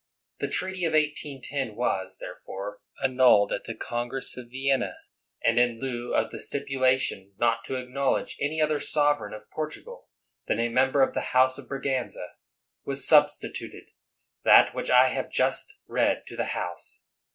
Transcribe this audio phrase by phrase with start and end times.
[0.39, 4.95] The treaty of 1810 was, therefore, annulled at the Congress of Vienna;
[5.45, 10.09] and in lieu of the stipula tion not to acknowledge any c'^her sovereign of Portugal
[10.47, 12.29] than a member of the House of Bra ganza,
[12.83, 13.91] was substituted
[14.43, 17.03] that which I have just read to the House.